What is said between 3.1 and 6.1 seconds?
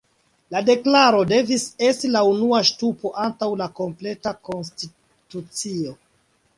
antaŭ kompleta konstitucio.